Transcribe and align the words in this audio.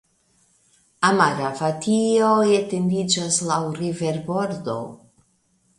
Amaravatio 1.09 2.31
etendiĝas 2.57 3.39
laŭ 3.53 3.61
riverbordo. 3.83 4.81